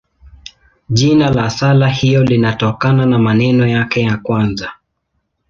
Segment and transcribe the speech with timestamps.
[0.89, 4.71] Jina la sala hiyo linatokana na maneno yake ya kwanza.